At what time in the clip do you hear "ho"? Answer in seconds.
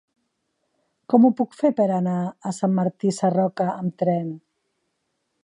1.27-1.29